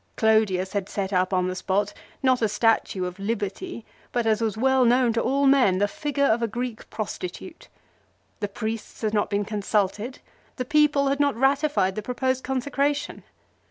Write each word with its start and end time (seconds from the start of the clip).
Clodius 0.15 0.73
had 0.73 0.89
set 0.89 1.13
up 1.13 1.31
on 1.31 1.47
the 1.47 1.55
spot, 1.55 1.93
not 2.23 2.41
a 2.41 2.49
statue 2.49 3.05
of 3.05 3.19
Liberty, 3.19 3.85
but, 4.11 4.25
as 4.25 4.41
was 4.41 4.57
well 4.57 4.83
known 4.83 5.13
to 5.13 5.21
all 5.21 5.45
men, 5.45 5.77
the 5.77 5.87
figure 5.87 6.25
of 6.25 6.41
a 6.41 6.47
Greek 6.47 6.89
prostitute. 6.89 7.67
The 8.39 8.47
priests 8.47 9.03
had 9.03 9.13
not 9.13 9.29
been 9.29 9.45
consulted. 9.45 10.17
The 10.55 10.65
people 10.65 11.09
had 11.09 11.19
not 11.19 11.35
ratified 11.35 11.93
the 11.93 12.01
pro 12.01 12.15
posed 12.15 12.43
consecration. 12.43 13.21